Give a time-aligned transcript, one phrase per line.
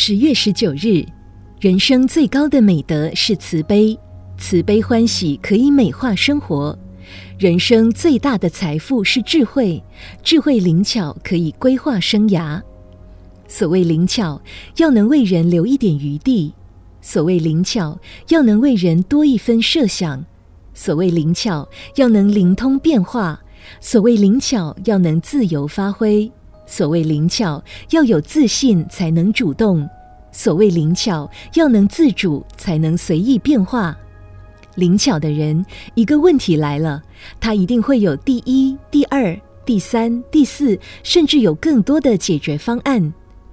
[0.00, 1.04] 十月十九日，
[1.58, 3.98] 人生最高的美德是慈悲，
[4.38, 6.78] 慈悲欢喜可以美化生活。
[7.36, 9.82] 人生最大的财富是智慧，
[10.22, 12.62] 智慧灵巧可以规划生涯。
[13.48, 14.40] 所谓灵巧，
[14.76, 16.52] 要能为人留一点余地；
[17.00, 20.24] 所谓灵巧，要能为人多一分设想；
[20.74, 23.36] 所谓灵巧，要能灵通变化；
[23.80, 26.30] 所谓灵巧，要能自由发挥。
[26.68, 29.88] 所谓灵巧，要有自信才能主动；
[30.30, 33.96] 所谓灵巧，要能自主才能随意变化。
[34.74, 37.02] 灵巧的人，一个问题来了，
[37.40, 43.12] 他一定会有第一、第二、第三、第四，甚至有更多的解决方案。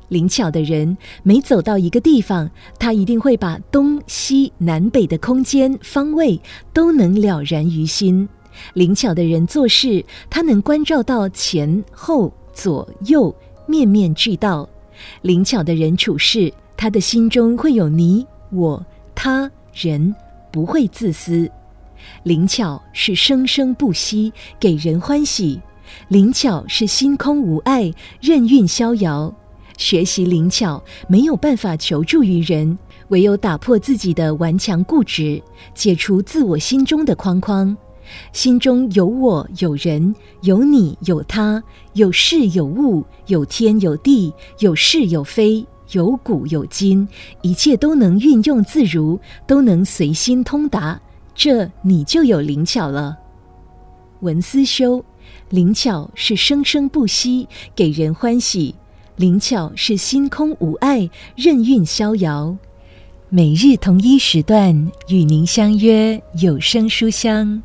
[0.10, 6.40] 灵巧的人，每走到一个地方，他一定会把东西南北的空间方位
[6.74, 8.28] 都能了然于心。
[8.74, 12.32] 灵巧的人做事，他能关照到前后。
[12.56, 13.36] 左右
[13.68, 14.68] 面面俱到，
[15.22, 18.84] 灵巧的人处事，他的心中会有你、我、
[19.14, 20.16] 他、人，
[20.52, 21.52] 不会自私。
[22.24, 25.60] 灵巧是生生不息，给人欢喜；
[26.08, 29.34] 灵巧是心空无碍，任运逍遥。
[29.78, 32.78] 学习灵巧，没有办法求助于人，
[33.10, 35.42] 唯有打破自己的顽强固执，
[35.74, 37.76] 解除自我心中的框框。
[38.34, 47.08] 心中有我有人，有你有他，有事有物，有天有地，有是有非，有古有今，
[47.42, 51.00] 一切都能运用自如，都能随心通达，
[51.34, 53.18] 这你就有灵巧了。
[54.22, 55.04] 文思修，
[55.50, 58.74] 灵巧是生生不息，给人欢喜；
[59.18, 62.58] 灵巧是心空无碍，任运逍遥。
[63.30, 64.74] 每日同一时段
[65.10, 67.62] 与您相约有声书香。